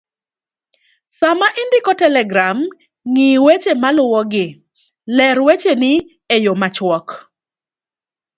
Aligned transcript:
Sama 1.19 1.47
indiko 1.61 1.91
telegram, 2.01 2.59
ng'i 3.13 3.29
weche 3.45 3.73
maluwogi:ler 3.81 5.37
wecheni 5.45 5.93
e 6.35 6.37
yo 6.45 6.53
machuok 6.61 7.07